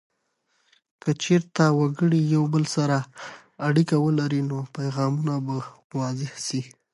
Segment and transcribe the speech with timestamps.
[1.01, 2.97] که چیرته وګړي یو بل سره
[3.67, 5.55] اړیکه ولري، نو پیغامونه به
[5.99, 6.61] واضح سي.